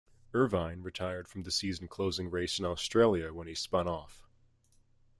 Irvine 0.33 0.81
retired 0.81 1.27
from 1.27 1.43
the 1.43 1.51
season 1.51 1.87
closing 1.87 2.31
race 2.31 2.57
in 2.57 2.65
Australia 2.65 3.31
when 3.31 3.45
he 3.47 3.53
spun 3.53 3.87
off. 3.87 4.27